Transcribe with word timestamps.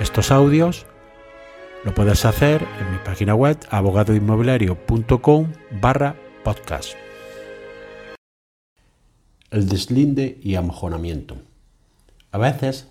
estos 0.00 0.30
audios, 0.30 0.86
lo 1.84 1.92
puedes 1.94 2.24
hacer 2.24 2.62
en 2.80 2.92
mi 2.92 2.98
página 3.04 3.34
web 3.34 3.58
abogadoinmobiliario.com 3.70 5.52
barra 5.80 6.14
podcast. 6.44 6.94
El 9.50 9.68
deslinde 9.68 10.38
y 10.42 10.54
amojonamiento. 10.54 11.38
A 12.30 12.38
veces 12.38 12.88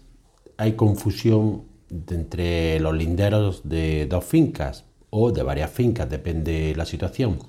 hay 0.57 0.73
confusión 0.73 1.63
entre 1.89 2.79
los 2.81 2.95
linderos 2.95 3.61
de 3.63 4.05
dos 4.07 4.25
fincas 4.25 4.83
o 5.09 5.31
de 5.31 5.43
varias 5.43 5.71
fincas, 5.71 6.09
depende 6.09 6.51
de 6.51 6.75
la 6.75 6.85
situación. 6.85 7.39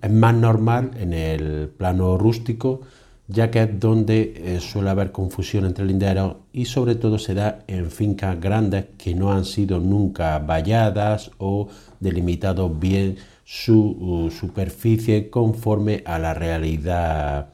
Es 0.00 0.10
más 0.10 0.34
normal 0.34 0.92
en 0.96 1.12
el 1.12 1.68
plano 1.68 2.16
rústico, 2.16 2.80
ya 3.28 3.50
que 3.50 3.62
es 3.62 3.80
donde 3.80 4.34
eh, 4.36 4.60
suele 4.60 4.90
haber 4.90 5.10
confusión 5.10 5.64
entre 5.64 5.84
linderos 5.84 6.36
y 6.52 6.66
sobre 6.66 6.94
todo 6.94 7.18
se 7.18 7.34
da 7.34 7.64
en 7.66 7.90
fincas 7.90 8.40
grandes 8.40 8.86
que 8.98 9.14
no 9.14 9.32
han 9.32 9.44
sido 9.44 9.80
nunca 9.80 10.38
valladas 10.38 11.30
o 11.38 11.68
delimitado 11.98 12.70
bien 12.70 13.16
su 13.44 13.78
uh, 13.78 14.30
superficie 14.30 15.30
conforme 15.30 16.02
a 16.04 16.18
la 16.18 16.34
realidad 16.34 17.50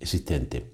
existente. 0.00 0.66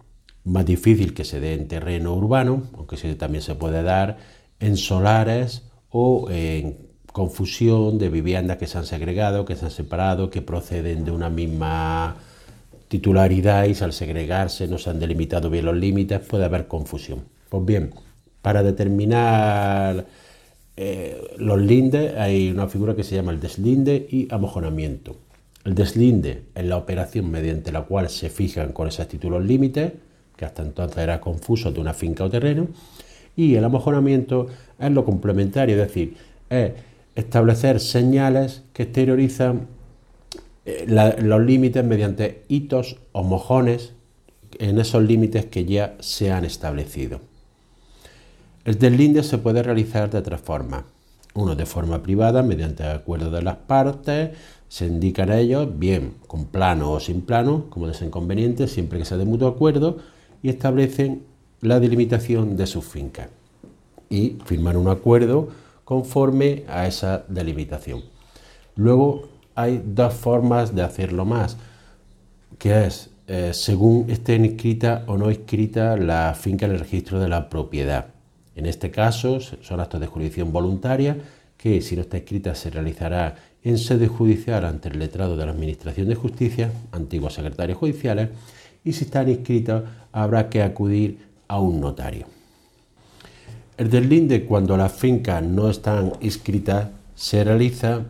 Más 0.44 0.64
difícil 0.64 1.12
que 1.12 1.24
se 1.24 1.40
dé 1.40 1.54
en 1.54 1.68
terreno 1.68 2.14
urbano, 2.14 2.62
aunque 2.76 2.96
también 3.14 3.42
se 3.42 3.54
puede 3.54 3.82
dar 3.82 4.16
en 4.60 4.76
solares 4.76 5.64
o 5.90 6.28
en 6.30 6.76
confusión 7.12 7.98
de 7.98 8.08
viviendas 8.08 8.58
que 8.58 8.66
se 8.66 8.78
han 8.78 8.86
segregado, 8.86 9.44
que 9.44 9.56
se 9.56 9.66
han 9.66 9.70
separado, 9.70 10.30
que 10.30 10.42
proceden 10.42 11.04
de 11.04 11.10
una 11.10 11.30
misma 11.30 12.16
titularidad 12.88 13.66
y 13.66 13.82
al 13.82 13.92
segregarse 13.92 14.66
no 14.66 14.78
se 14.78 14.90
han 14.90 14.98
delimitado 14.98 15.50
bien 15.50 15.66
los 15.66 15.76
límites, 15.76 16.20
puede 16.20 16.44
haber 16.44 16.66
confusión. 16.66 17.24
Pues 17.48 17.64
bien, 17.64 17.90
para 18.42 18.62
determinar 18.62 20.06
eh, 20.76 21.20
los 21.38 21.60
lindes 21.60 22.16
hay 22.16 22.50
una 22.50 22.68
figura 22.68 22.94
que 22.94 23.04
se 23.04 23.14
llama 23.14 23.32
el 23.32 23.40
deslinde 23.40 24.06
y 24.10 24.32
amojonamiento. 24.32 25.16
El 25.64 25.74
deslinde 25.74 26.44
es 26.54 26.64
la 26.64 26.76
operación 26.76 27.30
mediante 27.30 27.72
la 27.72 27.82
cual 27.82 28.08
se 28.08 28.30
fijan 28.30 28.72
con 28.72 28.86
exactitud 28.86 29.30
los 29.30 29.44
límites, 29.44 29.92
que 30.36 30.44
hasta 30.44 30.62
entonces 30.62 30.98
era 30.98 31.20
confuso 31.20 31.72
de 31.72 31.80
una 31.80 31.94
finca 31.94 32.24
o 32.24 32.30
terreno, 32.30 32.68
y 33.36 33.54
el 33.56 33.64
amojonamiento 33.64 34.46
es 34.78 34.90
lo 34.90 35.04
complementario, 35.04 35.74
es 35.74 35.88
decir, 35.88 36.16
es 36.48 36.72
establecer 37.14 37.80
señales 37.80 38.62
que 38.72 38.84
exteriorizan 38.84 39.66
eh, 40.70 41.16
los 41.22 41.40
límites 41.40 41.82
mediante 41.82 42.44
hitos 42.48 42.98
o 43.12 43.22
mojones 43.22 43.94
en 44.58 44.78
esos 44.78 45.02
límites 45.02 45.46
que 45.46 45.64
ya 45.64 45.96
se 46.00 46.30
han 46.30 46.44
establecido. 46.44 47.20
El 48.66 48.78
deslinde 48.78 49.22
se 49.22 49.38
puede 49.38 49.62
realizar 49.62 50.10
de 50.10 50.20
tres 50.20 50.42
formas. 50.42 50.84
Uno 51.32 51.54
de 51.54 51.64
forma 51.64 52.02
privada, 52.02 52.42
mediante 52.42 52.84
acuerdo 52.84 53.30
de 53.30 53.40
las 53.40 53.56
partes, 53.56 54.30
se 54.68 54.86
indican 54.86 55.32
ellos, 55.32 55.78
bien 55.78 56.16
con 56.26 56.44
plano 56.44 56.92
o 56.92 57.00
sin 57.00 57.22
plano, 57.22 57.64
como 57.70 57.86
desinconveniente, 57.86 58.68
siempre 58.68 58.98
que 58.98 59.06
sea 59.06 59.16
de 59.16 59.24
mutuo 59.24 59.48
acuerdo, 59.48 59.96
y 60.42 60.50
establecen 60.50 61.22
la 61.62 61.80
delimitación 61.80 62.58
de 62.58 62.66
sus 62.66 62.84
fincas. 62.84 63.30
Y 64.10 64.36
firman 64.44 64.76
un 64.76 64.88
acuerdo 64.88 65.48
conforme 65.84 66.64
a 66.68 66.86
esa 66.86 67.24
delimitación. 67.28 68.02
Luego 68.76 69.37
hay 69.58 69.82
dos 69.84 70.14
formas 70.14 70.72
de 70.72 70.82
hacerlo 70.82 71.24
más, 71.24 71.56
que 72.60 72.86
es 72.86 73.10
eh, 73.26 73.50
según 73.52 74.08
esté 74.08 74.36
inscrita 74.36 75.02
o 75.08 75.18
no 75.18 75.32
inscrita 75.32 75.96
la 75.96 76.36
finca 76.38 76.66
en 76.66 76.72
el 76.72 76.78
registro 76.78 77.18
de 77.18 77.28
la 77.28 77.48
propiedad. 77.48 78.06
En 78.54 78.66
este 78.66 78.92
caso 78.92 79.40
son 79.40 79.80
actos 79.80 80.00
de 80.00 80.06
jurisdicción 80.06 80.52
voluntaria 80.52 81.16
que 81.56 81.80
si 81.80 81.96
no 81.96 82.02
está 82.02 82.18
escrita 82.18 82.54
se 82.54 82.70
realizará 82.70 83.34
en 83.64 83.78
sede 83.78 84.06
judicial 84.06 84.64
ante 84.64 84.90
el 84.90 85.00
letrado 85.00 85.36
de 85.36 85.44
la 85.44 85.50
Administración 85.50 86.08
de 86.08 86.14
Justicia, 86.14 86.70
antiguos 86.92 87.34
secretarios 87.34 87.78
judiciales, 87.78 88.28
y 88.84 88.92
si 88.92 89.06
están 89.06 89.28
inscritos 89.28 89.82
habrá 90.12 90.48
que 90.48 90.62
acudir 90.62 91.18
a 91.48 91.58
un 91.58 91.80
notario. 91.80 92.26
El 93.76 93.90
deslinde 93.90 94.44
cuando 94.44 94.76
las 94.76 94.92
fincas 94.92 95.42
no 95.42 95.68
están 95.68 96.12
inscritas 96.20 96.90
se 97.16 97.42
realiza 97.42 98.04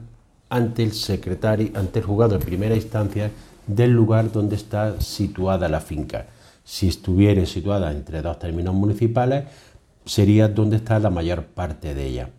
ante 0.50 0.82
el 0.82 0.92
secretario, 0.92 1.70
ante 1.74 2.00
el 2.00 2.04
juzgado 2.04 2.38
de 2.38 2.44
primera 2.44 2.74
instancia 2.74 3.30
del 3.66 3.92
lugar 3.92 4.32
donde 4.32 4.56
está 4.56 5.00
situada 5.00 5.68
la 5.68 5.80
finca. 5.80 6.26
Si 6.64 6.88
estuviera 6.88 7.44
situada 7.46 7.90
entre 7.92 8.22
dos 8.22 8.38
términos 8.38 8.74
municipales, 8.74 9.44
sería 10.04 10.48
donde 10.48 10.76
está 10.76 10.98
la 10.98 11.10
mayor 11.10 11.44
parte 11.44 11.94
de 11.94 12.06
ella. 12.06 12.30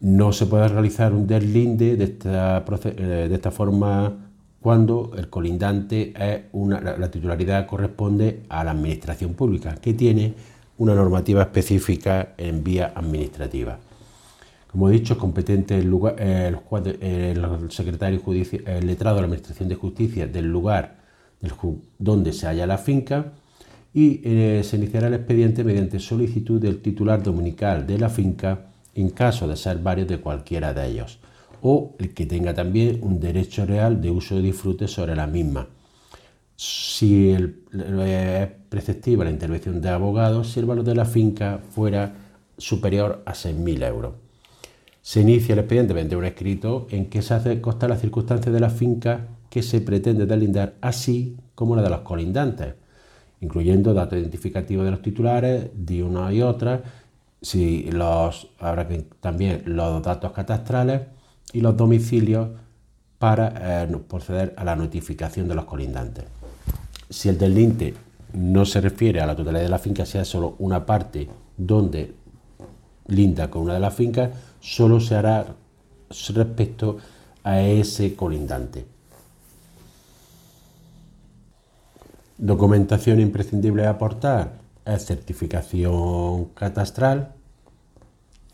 No 0.00 0.32
se 0.32 0.46
puede 0.46 0.68
realizar 0.68 1.12
un 1.12 1.26
deslinde 1.26 1.96
de 1.96 2.04
esta, 2.04 2.64
eh, 2.84 3.26
de 3.28 3.34
esta 3.34 3.50
forma 3.50 4.12
cuando 4.60 5.12
el 5.16 5.28
colindante 5.28 6.14
es 6.16 6.42
una, 6.52 6.80
la 6.80 7.10
titularidad 7.10 7.66
corresponde 7.66 8.42
a 8.48 8.62
la 8.62 8.70
administración 8.70 9.34
pública, 9.34 9.74
que 9.74 9.92
tiene 9.94 10.34
una 10.78 10.94
normativa 10.94 11.42
específica 11.42 12.34
en 12.36 12.62
vía 12.62 12.92
administrativa. 12.94 13.78
Como 14.72 14.88
he 14.88 14.92
dicho, 14.92 15.12
es 15.12 15.18
competente 15.18 15.78
el, 15.78 15.86
lugar, 15.86 16.16
el, 16.18 16.58
secretario 17.70 18.18
judicial, 18.18 18.62
el 18.66 18.86
letrado 18.86 19.16
de 19.16 19.22
la 19.22 19.26
Administración 19.26 19.68
de 19.68 19.74
Justicia 19.74 20.26
del 20.26 20.46
lugar 20.46 21.02
donde 21.98 22.32
se 22.32 22.46
halla 22.46 22.66
la 22.66 22.78
finca 22.78 23.32
y 23.92 24.22
eh, 24.24 24.62
se 24.64 24.76
iniciará 24.76 25.08
el 25.08 25.14
expediente 25.14 25.62
mediante 25.62 25.98
solicitud 25.98 26.60
del 26.60 26.80
titular 26.80 27.22
dominical 27.22 27.86
de 27.86 27.98
la 27.98 28.08
finca 28.08 28.66
en 28.94 29.10
caso 29.10 29.46
de 29.46 29.56
ser 29.56 29.78
varios 29.78 30.08
de 30.08 30.18
cualquiera 30.18 30.72
de 30.72 30.86
ellos 30.86 31.18
o 31.62 31.94
el 31.98 32.12
que 32.12 32.26
tenga 32.26 32.52
también 32.54 32.98
un 33.02 33.20
derecho 33.20 33.64
real 33.64 34.00
de 34.00 34.10
uso 34.10 34.38
y 34.38 34.42
disfrute 34.42 34.88
sobre 34.88 35.14
la 35.14 35.26
misma. 35.26 35.68
Si 36.56 37.30
es 37.30 38.48
preceptiva 38.68 39.24
la 39.24 39.30
intervención 39.30 39.80
de 39.80 39.88
abogados, 39.88 40.52
si 40.52 40.60
el 40.60 40.66
valor 40.66 40.84
de 40.84 40.94
la 40.94 41.04
finca 41.04 41.60
fuera 41.70 42.14
superior 42.58 43.22
a 43.26 43.32
6.000 43.32 43.86
euros. 43.86 44.14
Se 45.02 45.20
inicia 45.20 45.54
el 45.54 45.58
expediente 45.58 45.94
mediante 45.94 46.16
un 46.16 46.24
escrito 46.24 46.86
en 46.90 47.10
que 47.10 47.22
se 47.22 47.34
hace 47.34 47.60
constar 47.60 47.90
las 47.90 48.00
circunstancias 48.00 48.54
de 48.54 48.60
la 48.60 48.70
finca 48.70 49.26
que 49.50 49.62
se 49.62 49.80
pretende 49.80 50.26
deslindar, 50.26 50.74
así 50.80 51.36
como 51.56 51.74
la 51.74 51.82
de 51.82 51.90
los 51.90 52.00
colindantes, 52.00 52.74
incluyendo 53.40 53.92
datos 53.92 54.18
identificativos 54.18 54.84
de 54.84 54.92
los 54.92 55.02
titulares 55.02 55.70
de 55.74 56.02
una 56.04 56.32
y 56.32 56.40
otra, 56.40 56.82
si 57.42 57.90
los, 57.90 58.48
habrá 58.60 58.86
que, 58.86 59.04
también 59.20 59.64
los 59.66 60.02
datos 60.02 60.30
catastrales 60.30 61.02
y 61.52 61.60
los 61.60 61.76
domicilios 61.76 62.48
para 63.18 63.84
eh, 63.84 63.96
proceder 64.08 64.54
a 64.56 64.64
la 64.64 64.76
notificación 64.76 65.48
de 65.48 65.56
los 65.56 65.64
colindantes. 65.64 66.24
Si 67.10 67.28
el 67.28 67.36
deslinde 67.36 67.94
no 68.34 68.64
se 68.64 68.80
refiere 68.80 69.20
a 69.20 69.26
la 69.26 69.34
totalidad 69.34 69.62
de 69.62 69.68
la 69.68 69.78
finca, 69.78 70.06
sea 70.06 70.24
solo 70.24 70.54
una 70.60 70.86
parte 70.86 71.28
donde 71.56 72.14
linda 73.06 73.50
con 73.50 73.62
una 73.62 73.74
de 73.74 73.80
las 73.80 73.94
fincas, 73.94 74.30
solo 74.60 75.00
se 75.00 75.14
hará 75.14 75.54
respecto 76.34 76.98
a 77.44 77.60
ese 77.60 78.14
colindante. 78.14 78.84
Documentación 82.38 83.20
imprescindible 83.20 83.86
a 83.86 83.90
aportar 83.90 84.58
es 84.84 85.06
certificación 85.06 86.46
catastral, 86.54 87.34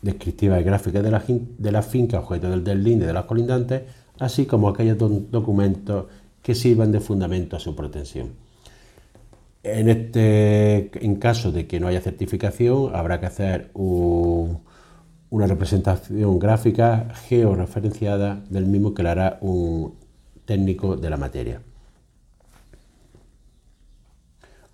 descriptiva 0.01 0.59
y 0.59 0.63
gráfica 0.63 1.01
de 1.01 1.11
la, 1.11 1.23
de 1.27 1.81
finca, 1.81 2.19
objeto 2.19 2.49
del 2.49 2.63
deslinde 2.63 3.05
de 3.05 3.13
las 3.13 3.25
colindantes, 3.25 3.83
así 4.19 4.45
como 4.45 4.69
aquellos 4.69 4.97
documentos 5.31 6.05
que 6.41 6.55
sirvan 6.55 6.91
de 6.91 6.99
fundamento 6.99 7.55
a 7.55 7.59
su 7.59 7.75
protección. 7.75 8.48
En, 9.63 9.89
este, 9.89 11.05
en 11.05 11.15
caso 11.15 11.51
de 11.51 11.67
que 11.67 11.79
no 11.79 11.87
haya 11.87 12.01
certificación, 12.01 12.95
habrá 12.95 13.19
que 13.19 13.25
hacer 13.25 13.71
una 13.73 15.47
representación 15.47 16.39
gráfica 16.39 17.13
georreferenciada 17.27 18.43
del 18.49 18.65
mismo 18.65 18.93
que 18.93 19.03
le 19.03 19.09
hará 19.09 19.37
un 19.41 19.95
técnico 20.45 20.95
de 20.95 21.09
la 21.09 21.17
materia. 21.17 21.61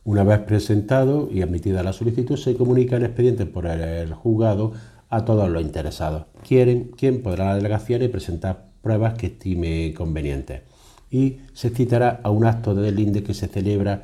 Una 0.03 0.23
vez 0.23 0.39
presentado 0.41 1.29
y 1.31 1.41
admitida 1.41 1.81
la 1.81 1.91
solicitud, 1.91 2.37
se 2.37 2.55
comunica 2.55 2.97
el 2.97 3.05
expediente 3.05 3.47
por 3.47 3.65
el 3.65 4.13
juzgado 4.13 4.73
a 5.09 5.25
todos 5.25 5.49
los 5.49 5.63
interesados, 5.63 6.27
quieren, 6.47 6.91
quien 6.95 7.23
podrá 7.23 7.45
la 7.45 7.55
delegación 7.55 8.03
y 8.03 8.07
presentar 8.07 8.67
pruebas 8.83 9.15
que 9.15 9.27
estime 9.27 9.95
convenientes. 9.97 10.61
Y 11.09 11.39
se 11.53 11.71
citará 11.71 12.19
a 12.21 12.29
un 12.29 12.45
acto 12.45 12.75
de 12.75 12.83
deslinde 12.83 13.23
que 13.23 13.33
se 13.33 13.47
celebra 13.47 14.03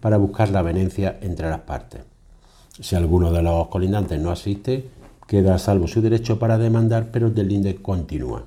para 0.00 0.16
buscar 0.16 0.50
la 0.50 0.62
venencia 0.62 1.18
entre 1.20 1.48
las 1.48 1.60
partes. 1.60 2.02
Si 2.80 2.96
alguno 2.96 3.32
de 3.32 3.42
los 3.42 3.68
colindantes 3.68 4.20
no 4.20 4.30
asiste, 4.30 4.88
queda 5.26 5.54
a 5.54 5.58
salvo 5.58 5.86
su 5.86 6.00
derecho 6.00 6.38
para 6.38 6.58
demandar, 6.58 7.10
pero 7.12 7.28
el 7.28 7.34
deslinde 7.34 7.76
continúa. 7.76 8.44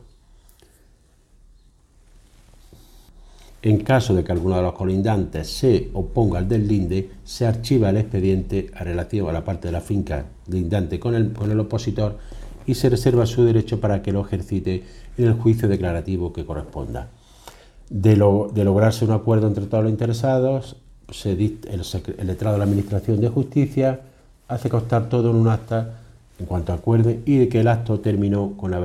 En 3.61 3.81
caso 3.81 4.13
de 4.13 4.25
que 4.25 4.31
alguno 4.33 4.57
de 4.57 4.61
los 4.61 4.73
colindantes 4.73 5.47
se 5.49 5.89
oponga 5.93 6.39
al 6.39 6.49
deslinde, 6.49 7.11
se 7.23 7.45
archiva 7.45 7.91
el 7.91 7.97
expediente 7.97 8.69
a 8.75 8.83
relación 8.83 9.29
a 9.29 9.31
la 9.31 9.45
parte 9.45 9.69
de 9.69 9.71
la 9.71 9.79
finca 9.79 10.25
lindante 10.47 10.99
con 10.99 11.15
el, 11.15 11.31
con 11.31 11.49
el 11.49 11.59
opositor 11.61 12.17
y 12.65 12.75
se 12.75 12.89
reserva 12.89 13.25
su 13.25 13.43
derecho 13.43 13.79
para 13.79 14.01
que 14.01 14.11
lo 14.11 14.21
ejercite 14.21 14.83
en 15.17 15.25
el 15.25 15.33
juicio 15.33 15.67
declarativo 15.67 16.33
que 16.33 16.45
corresponda. 16.45 17.09
De, 17.89 18.15
lograrse 18.15 19.05
un 19.05 19.11
acuerdo 19.11 19.47
entre 19.47 19.65
todos 19.67 19.83
los 19.83 19.91
interesados, 19.91 20.77
se, 21.09 21.31
el, 21.31 21.59
el 22.17 22.27
letrado 22.27 22.55
de 22.55 22.59
la 22.59 22.65
Administración 22.65 23.19
de 23.19 23.29
Justicia 23.29 24.01
hace 24.47 24.69
constar 24.69 25.09
todo 25.09 25.31
en 25.31 25.37
un 25.37 25.47
acta 25.47 25.99
en 26.39 26.45
cuanto 26.45 26.73
acuerde 26.73 27.21
y 27.25 27.37
de 27.37 27.49
que 27.49 27.59
el 27.61 27.67
acto 27.67 27.99
terminó 27.99 28.57
con 28.57 28.71
la 28.71 28.79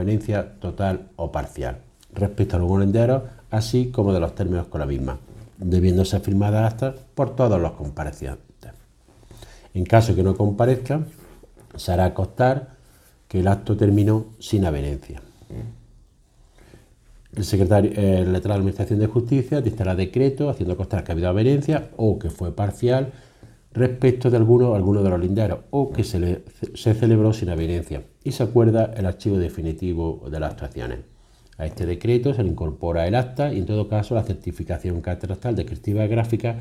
total 0.60 1.08
o 1.16 1.32
parcial 1.32 1.78
respecto 2.14 2.56
a 2.56 2.58
los 2.58 2.68
volenteros, 2.68 3.22
así 3.50 3.90
como 3.90 4.12
de 4.12 4.20
los 4.20 4.34
términos 4.34 4.66
con 4.66 4.80
la 4.80 4.86
misma, 4.86 5.18
debiendo 5.58 6.04
ser 6.04 6.20
firmada 6.20 6.66
hasta 6.66 6.94
por 7.14 7.34
todos 7.36 7.60
los 7.60 7.72
comparecientes. 7.72 8.72
En 9.74 9.84
caso 9.84 10.14
que 10.14 10.22
no 10.22 10.36
comparezca, 10.36 11.00
se 11.76 11.92
hará 11.92 12.12
constar 12.14 12.70
que 13.28 13.40
el 13.40 13.48
acto 13.48 13.76
terminó 13.76 14.26
sin 14.38 14.64
avenencia. 14.64 15.20
El 17.36 17.44
secretario, 17.44 17.92
el 17.94 18.32
letrado 18.32 18.58
Administración 18.58 18.98
de 18.98 19.06
Justicia 19.06 19.60
dictará 19.60 19.94
decreto 19.94 20.48
haciendo 20.48 20.76
constar 20.76 21.04
que 21.04 21.12
ha 21.12 21.14
habido 21.14 21.28
avenencia 21.28 21.90
o 21.96 22.18
que 22.18 22.30
fue 22.30 22.54
parcial 22.54 23.12
respecto 23.72 24.30
de 24.30 24.38
alguno, 24.38 24.74
alguno 24.74 25.02
de 25.02 25.10
los 25.10 25.20
linderos 25.20 25.60
o 25.70 25.92
que 25.92 26.04
se, 26.04 26.42
se 26.74 26.94
celebró 26.94 27.32
sin 27.32 27.50
avenencia 27.50 28.02
y 28.24 28.32
se 28.32 28.42
acuerda 28.42 28.92
el 28.96 29.06
archivo 29.06 29.38
definitivo 29.38 30.26
de 30.30 30.40
las 30.40 30.52
actuaciones. 30.52 31.00
A 31.58 31.66
este 31.66 31.86
decreto 31.86 32.32
se 32.32 32.42
le 32.42 32.50
incorpora 32.50 33.06
el 33.06 33.14
acta 33.14 33.52
y 33.52 33.58
en 33.58 33.66
todo 33.66 33.88
caso 33.88 34.14
la 34.14 34.22
certificación 34.22 35.00
catastral 35.00 35.56
descriptiva 35.56 36.06
gráfica 36.06 36.56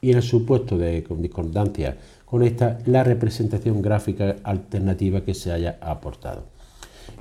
y 0.00 0.10
en 0.10 0.18
el 0.18 0.22
supuesto 0.22 0.76
de 0.76 1.02
discordancia 1.18 1.96
con 2.26 2.42
esta 2.42 2.78
la 2.84 3.04
representación 3.04 3.80
gráfica 3.80 4.36
alternativa 4.44 5.22
que 5.22 5.32
se 5.34 5.50
haya 5.50 5.78
aportado. 5.80 6.53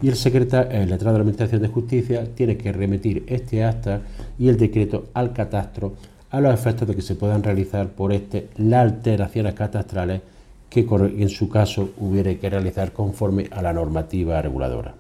Y 0.02 0.10
el 0.10 0.16
secretario, 0.16 0.86
letrado 0.86 1.14
de 1.14 1.20
la 1.20 1.22
Administración 1.22 1.62
de 1.62 1.68
Justicia 1.68 2.28
tiene 2.36 2.58
que 2.58 2.72
remitir 2.72 3.24
este 3.28 3.64
acta 3.64 4.02
y 4.38 4.50
el 4.50 4.58
decreto 4.58 5.08
al 5.14 5.34
catastro 5.34 5.94
a 6.30 6.42
los 6.42 6.54
efectos 6.54 6.88
de 6.88 6.96
que 6.96 7.02
se 7.02 7.16
puedan 7.16 7.44
realizar 7.44 7.90
por 7.90 8.12
este 8.12 8.50
las 8.58 8.82
alteraciones 8.82 9.54
catastrales 9.54 10.22
que 10.70 10.88
en 10.90 11.30
su 11.30 11.48
caso 11.50 11.92
hubiere 12.00 12.40
que 12.40 12.50
realizar 12.50 12.92
conforme 12.92 13.48
a 13.52 13.62
la 13.62 13.72
normativa 13.72 14.42
reguladora. 14.42 14.96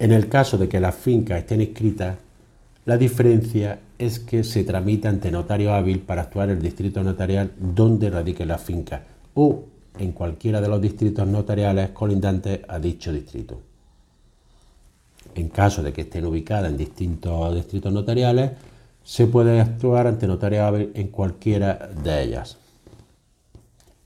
En 0.00 0.10
el 0.10 0.28
caso 0.28 0.58
de 0.58 0.68
que 0.68 0.80
las 0.80 0.96
fincas 0.96 1.38
estén 1.38 1.60
inscritas, 1.60 2.16
la 2.84 2.98
diferencia 2.98 3.78
es 3.96 4.18
que 4.18 4.42
se 4.42 4.64
tramita 4.64 5.08
ante 5.08 5.30
notario 5.30 5.72
hábil 5.72 6.00
para 6.00 6.22
actuar 6.22 6.50
el 6.50 6.60
distrito 6.60 7.04
notarial 7.04 7.52
donde 7.56 8.10
radique 8.10 8.44
la 8.44 8.58
finca 8.58 9.02
o 9.34 9.62
en 9.98 10.10
cualquiera 10.10 10.60
de 10.60 10.68
los 10.68 10.82
distritos 10.82 11.26
notariales 11.26 11.90
colindantes 11.90 12.60
a 12.66 12.80
dicho 12.80 13.12
distrito. 13.12 13.73
En 15.34 15.48
caso 15.48 15.82
de 15.82 15.92
que 15.92 16.02
estén 16.02 16.24
ubicadas 16.26 16.70
en 16.70 16.76
distintos 16.76 17.54
distritos 17.54 17.92
notariales, 17.92 18.52
se 19.02 19.26
puede 19.26 19.60
actuar 19.60 20.06
ante 20.06 20.26
notario 20.26 20.90
en 20.94 21.08
cualquiera 21.08 21.90
de 22.02 22.22
ellas. 22.22 22.56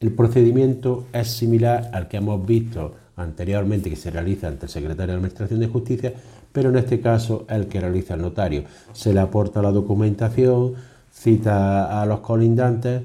El 0.00 0.12
procedimiento 0.12 1.06
es 1.12 1.28
similar 1.28 1.90
al 1.92 2.08
que 2.08 2.18
hemos 2.18 2.44
visto 2.44 2.94
anteriormente 3.16 3.90
que 3.90 3.96
se 3.96 4.10
realiza 4.10 4.48
ante 4.48 4.66
el 4.66 4.70
secretario 4.70 5.12
de 5.12 5.16
Administración 5.16 5.60
de 5.60 5.68
Justicia, 5.68 6.14
pero 6.52 6.70
en 6.70 6.76
este 6.76 7.00
caso 7.00 7.46
el 7.48 7.66
que 7.66 7.80
realiza 7.80 8.14
el 8.14 8.22
notario. 8.22 8.64
Se 8.92 9.12
le 9.12 9.20
aporta 9.20 9.60
la 9.60 9.72
documentación, 9.72 10.74
cita 11.12 12.00
a 12.00 12.06
los 12.06 12.20
colindantes 12.20 13.02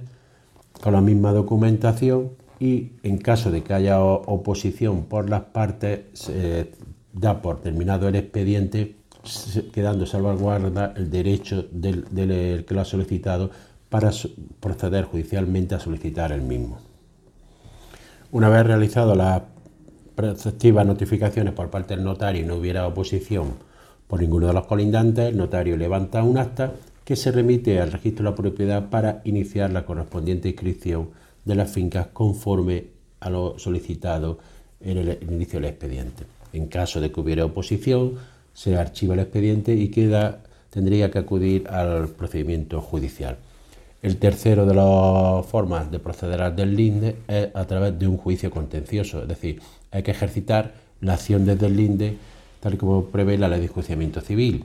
con 0.81 0.93
la 0.93 1.01
misma 1.01 1.31
documentación 1.31 2.31
y 2.59 2.91
en 3.03 3.17
caso 3.17 3.51
de 3.51 3.63
que 3.63 3.73
haya 3.73 4.01
oposición 4.01 5.05
por 5.05 5.29
las 5.29 5.41
partes, 5.41 6.01
se 6.13 6.71
da 7.13 7.41
por 7.41 7.61
terminado 7.61 8.07
el 8.07 8.15
expediente, 8.15 8.95
quedando 9.71 10.05
salvaguarda 10.05 10.93
el 10.97 11.09
derecho 11.09 11.65
del, 11.71 12.65
que 12.65 12.73
lo 12.73 12.81
ha 12.81 12.85
solicitado 12.85 13.51
para 13.89 14.11
proceder 14.59 15.05
judicialmente 15.05 15.75
a 15.75 15.79
solicitar 15.79 16.31
el 16.31 16.41
mismo. 16.41 16.79
Una 18.31 18.49
vez 18.49 18.65
realizado 18.65 19.15
la 19.15 19.45
preceptivas 20.15 20.85
notificaciones 20.85 21.53
por 21.53 21.69
parte 21.69 21.95
del 21.95 22.03
notario 22.03 22.43
y 22.43 22.45
no 22.45 22.55
hubiera 22.55 22.85
oposición 22.85 23.53
por 24.07 24.19
ninguno 24.19 24.47
de 24.47 24.53
los 24.53 24.65
colindantes, 24.67 25.29
el 25.29 25.37
notario 25.37 25.77
levanta 25.77 26.23
un 26.23 26.37
acta 26.37 26.73
que 27.03 27.15
se 27.15 27.31
remite 27.31 27.79
al 27.79 27.91
registro 27.91 28.23
de 28.23 28.31
la 28.31 28.35
propiedad 28.35 28.89
para 28.89 29.21
iniciar 29.23 29.71
la 29.71 29.85
correspondiente 29.85 30.49
inscripción 30.49 31.09
de 31.45 31.55
las 31.55 31.71
fincas 31.71 32.07
conforme 32.13 32.87
a 33.19 33.29
lo 33.29 33.57
solicitado 33.57 34.39
en 34.79 34.97
el 34.97 35.17
inicio 35.29 35.59
del 35.59 35.69
expediente. 35.69 36.25
En 36.53 36.67
caso 36.67 37.01
de 37.01 37.11
que 37.11 37.19
hubiera 37.19 37.45
oposición, 37.45 38.13
se 38.53 38.77
archiva 38.77 39.15
el 39.15 39.19
expediente 39.19 39.75
y 39.75 39.89
queda, 39.89 40.43
tendría 40.69 41.11
que 41.11 41.19
acudir 41.19 41.67
al 41.69 42.07
procedimiento 42.09 42.79
judicial. 42.81 43.37
El 44.01 44.17
tercero 44.17 44.65
de 44.65 44.75
las 44.75 45.45
formas 45.45 45.89
de 45.91 45.99
proceder 45.99 46.41
al 46.41 46.55
deslinde 46.55 47.15
es 47.27 47.49
a 47.53 47.65
través 47.65 47.97
de 47.97 48.07
un 48.07 48.17
juicio 48.17 48.51
contencioso, 48.51 49.23
es 49.23 49.27
decir, 49.27 49.61
hay 49.91 50.03
que 50.03 50.11
ejercitar 50.11 50.73
la 51.01 51.13
acción 51.13 51.45
de 51.45 51.55
deslinde 51.55 52.17
tal 52.63 52.77
como 52.77 53.07
prevé 53.07 53.37
la 53.37 53.49
ley 53.49 53.59
de 53.59 53.65
enjuiciamiento 53.65 54.21
civil, 54.21 54.63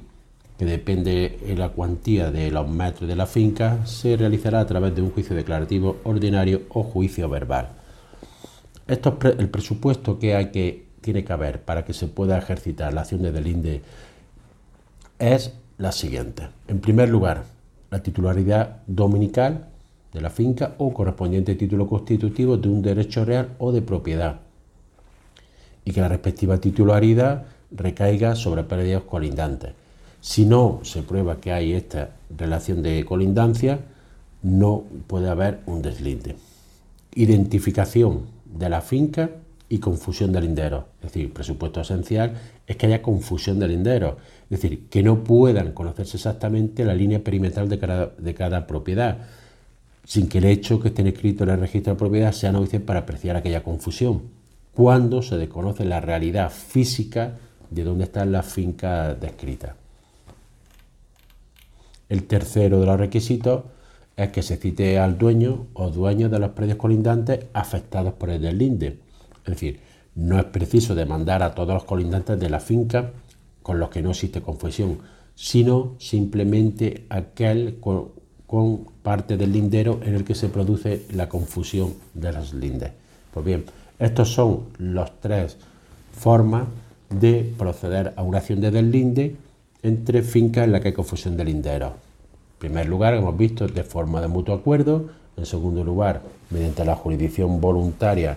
que 0.56 0.64
depende 0.64 1.36
de 1.44 1.56
la 1.56 1.70
cuantía 1.70 2.30
de 2.30 2.48
los 2.48 2.68
metros 2.68 3.08
de 3.08 3.16
la 3.16 3.26
finca, 3.26 3.84
se 3.86 4.16
realizará 4.16 4.60
a 4.60 4.66
través 4.66 4.94
de 4.94 5.02
un 5.02 5.10
juicio 5.10 5.34
declarativo 5.34 5.96
ordinario 6.04 6.62
o 6.68 6.84
juicio 6.84 7.28
verbal. 7.28 7.70
Esto 8.86 9.18
es 9.24 9.34
el 9.38 9.48
presupuesto 9.48 10.18
que, 10.20 10.36
hay 10.36 10.52
que 10.52 10.87
tiene 11.08 11.24
que 11.24 11.32
haber 11.32 11.62
para 11.62 11.86
que 11.86 11.94
se 11.94 12.06
pueda 12.06 12.36
ejercitar 12.36 12.92
la 12.92 13.00
acción 13.00 13.22
de 13.22 13.32
deslinde 13.32 13.80
es 15.18 15.54
la 15.78 15.90
siguiente. 15.90 16.50
En 16.66 16.80
primer 16.80 17.08
lugar, 17.08 17.44
la 17.90 18.02
titularidad 18.02 18.82
dominical 18.86 19.68
de 20.12 20.20
la 20.20 20.28
finca 20.28 20.74
o 20.76 20.92
correspondiente 20.92 21.54
título 21.54 21.86
constitutivo 21.86 22.58
de 22.58 22.68
un 22.68 22.82
derecho 22.82 23.24
real 23.24 23.54
o 23.56 23.72
de 23.72 23.80
propiedad 23.80 24.40
y 25.82 25.92
que 25.92 26.02
la 26.02 26.08
respectiva 26.08 26.58
titularidad 26.58 27.46
recaiga 27.70 28.36
sobre 28.36 28.64
predios 28.64 29.04
colindantes. 29.04 29.72
Si 30.20 30.44
no 30.44 30.80
se 30.82 31.02
prueba 31.02 31.40
que 31.40 31.52
hay 31.52 31.72
esta 31.72 32.10
relación 32.36 32.82
de 32.82 33.02
colindancia, 33.06 33.78
no 34.42 34.84
puede 35.06 35.30
haber 35.30 35.60
un 35.64 35.80
deslinde. 35.80 36.36
Identificación 37.14 38.26
de 38.44 38.68
la 38.68 38.82
finca 38.82 39.30
y 39.68 39.78
confusión 39.78 40.32
de 40.32 40.40
linderos. 40.40 40.84
Es 41.00 41.12
decir, 41.12 41.32
presupuesto 41.32 41.80
esencial 41.80 42.32
es 42.66 42.76
que 42.76 42.86
haya 42.86 43.02
confusión 43.02 43.58
de 43.58 43.68
linderos. 43.68 44.14
Es 44.50 44.62
decir, 44.62 44.88
que 44.88 45.02
no 45.02 45.22
puedan 45.24 45.72
conocerse 45.72 46.16
exactamente 46.16 46.84
la 46.84 46.94
línea 46.94 47.22
perimetral 47.22 47.68
de 47.68 48.34
cada, 48.34 48.66
propiedad, 48.66 49.18
sin 50.04 50.28
que 50.28 50.38
el 50.38 50.46
hecho 50.46 50.80
que 50.80 50.88
estén 50.88 51.06
escritos 51.06 51.46
en 51.46 51.54
el 51.54 51.60
registro 51.60 51.92
de 51.92 51.98
propiedad 51.98 52.32
sea 52.32 52.52
novice 52.52 52.80
para 52.80 53.00
apreciar 53.00 53.36
aquella 53.36 53.62
confusión, 53.62 54.22
cuando 54.74 55.22
se 55.22 55.36
desconoce 55.36 55.84
la 55.84 56.00
realidad 56.00 56.50
física 56.50 57.34
de 57.70 57.84
dónde 57.84 58.04
están 58.04 58.32
las 58.32 58.46
fincas 58.46 59.20
descritas. 59.20 59.72
El 62.08 62.24
tercero 62.24 62.80
de 62.80 62.86
los 62.86 62.98
requisitos 62.98 63.64
es 64.16 64.30
que 64.30 64.42
se 64.42 64.56
cite 64.56 64.98
al 64.98 65.18
dueño 65.18 65.66
o 65.74 65.90
dueños 65.90 66.30
de 66.30 66.38
los 66.38 66.50
predios 66.52 66.78
colindantes 66.78 67.44
afectados 67.52 68.14
por 68.14 68.30
el 68.30 68.40
deslinde 68.40 69.07
es 69.48 69.54
decir, 69.54 69.80
no 70.14 70.38
es 70.38 70.44
preciso 70.44 70.94
demandar 70.94 71.42
a 71.42 71.54
todos 71.54 71.74
los 71.74 71.84
colindantes 71.84 72.38
de 72.38 72.50
la 72.50 72.60
finca 72.60 73.12
con 73.62 73.78
los 73.78 73.88
que 73.88 74.02
no 74.02 74.10
existe 74.10 74.42
confesión, 74.42 74.98
sino 75.34 75.94
simplemente 75.98 77.06
aquel 77.08 77.78
con, 77.80 78.10
parte 79.02 79.36
del 79.36 79.52
lindero 79.52 80.00
en 80.02 80.14
el 80.14 80.24
que 80.24 80.34
se 80.34 80.48
produce 80.48 81.06
la 81.12 81.28
confusión 81.28 81.94
de 82.14 82.32
las 82.32 82.52
lindes. 82.52 82.92
Pues 83.32 83.44
bien, 83.44 83.64
estas 83.98 84.28
son 84.28 84.64
las 84.78 85.12
tres 85.20 85.56
formas 86.12 86.66
de 87.08 87.54
proceder 87.56 88.12
a 88.16 88.22
una 88.22 88.38
acción 88.38 88.60
de 88.60 88.70
deslinde 88.70 89.36
entre 89.82 90.22
fincas 90.22 90.64
en 90.64 90.72
las 90.72 90.80
que 90.80 90.88
hay 90.88 90.94
confusión 90.94 91.36
de 91.36 91.44
linderos. 91.44 91.92
En 91.92 92.58
primer 92.58 92.86
lugar, 92.86 93.14
hemos 93.14 93.36
visto 93.36 93.66
de 93.66 93.82
forma 93.82 94.20
de 94.20 94.28
mutuo 94.28 94.54
acuerdo. 94.54 95.08
En 95.36 95.46
segundo 95.46 95.84
lugar, 95.84 96.22
mediante 96.50 96.84
la 96.84 96.96
jurisdicción 96.96 97.60
voluntaria 97.60 98.36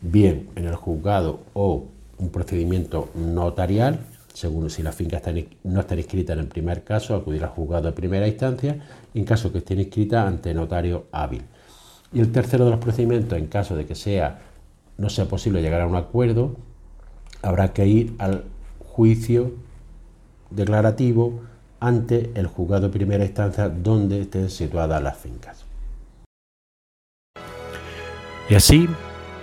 bien 0.00 0.48
en 0.56 0.66
el 0.66 0.74
juzgado 0.74 1.40
o 1.54 1.86
un 2.18 2.28
procedimiento 2.30 3.10
notarial, 3.14 4.00
según 4.32 4.70
si 4.70 4.82
la 4.82 4.92
finca 4.92 5.20
no 5.64 5.80
está 5.80 5.94
inscrita 5.94 6.32
en 6.32 6.40
el 6.40 6.46
primer 6.46 6.84
caso, 6.84 7.14
acudir 7.14 7.42
al 7.42 7.50
juzgado 7.50 7.88
de 7.88 7.92
primera 7.92 8.28
instancia, 8.28 8.78
en 9.14 9.24
caso 9.24 9.52
que 9.52 9.58
esté 9.58 9.74
inscrita 9.74 10.26
ante 10.26 10.54
notario 10.54 11.06
hábil. 11.12 11.42
Y 12.12 12.20
el 12.20 12.32
tercero 12.32 12.64
de 12.64 12.72
los 12.72 12.80
procedimientos, 12.80 13.38
en 13.38 13.46
caso 13.46 13.76
de 13.76 13.86
que 13.86 13.94
sea 13.94 14.40
no 14.98 15.08
sea 15.08 15.24
posible 15.24 15.62
llegar 15.62 15.80
a 15.80 15.86
un 15.86 15.96
acuerdo, 15.96 16.56
habrá 17.42 17.72
que 17.72 17.86
ir 17.86 18.14
al 18.18 18.44
juicio 18.78 19.54
declarativo 20.50 21.40
ante 21.80 22.30
el 22.34 22.46
juzgado 22.46 22.88
de 22.88 22.92
primera 22.92 23.24
instancia 23.24 23.70
donde 23.70 24.20
estén 24.20 24.50
situadas 24.50 25.02
las 25.02 25.16
fincas. 25.16 25.64
Y 28.50 28.54
así 28.54 28.88